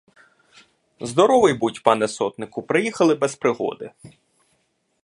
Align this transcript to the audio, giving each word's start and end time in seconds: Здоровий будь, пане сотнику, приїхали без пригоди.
Здоровий 1.01 1.53
будь, 1.53 1.83
пане 1.83 2.07
сотнику, 2.07 2.63
приїхали 2.63 3.15
без 3.15 3.35
пригоди. 3.35 3.91